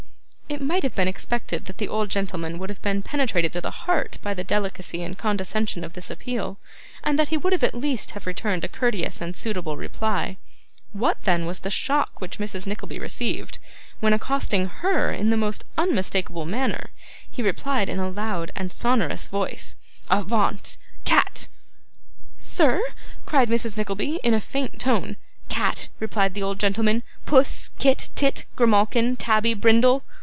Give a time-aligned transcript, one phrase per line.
[0.51, 3.71] It might have been expected that the old gentleman would have been penetrated to the
[3.85, 6.57] heart by the delicacy and condescension of this appeal,
[7.05, 10.35] and that he would at least have returned a courteous and suitable reply.
[10.91, 12.67] What, then, was the shock which Mrs.
[12.67, 13.59] Nickleby received,
[14.01, 16.89] when, accosting HER in the most unmistakable manner,
[17.29, 19.77] he replied in a loud and sonourous voice:
[20.09, 20.75] 'Avaunt!
[21.05, 21.47] Cat!'
[22.39, 22.81] 'Sir!'
[23.25, 23.77] cried Mrs.
[23.77, 25.15] Nickleby, in a faint tone.
[25.47, 27.03] 'Cat!' repeated the old gentleman.
[27.25, 30.03] 'Puss, Kit, Tit, Grimalkin, Tabby, Brindle!